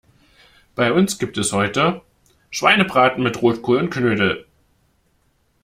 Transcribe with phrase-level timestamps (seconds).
[0.73, 2.01] Bei uns gibt es heute
[2.49, 4.47] Schweinebraten mit Rotkohl und Knödel.